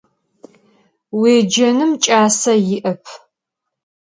Vuêcenım 1.19 1.91
ç'ase 2.03 2.53
yi'ep. 2.67 3.03